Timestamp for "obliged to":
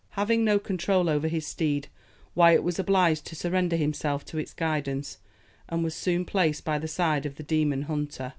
2.79-3.35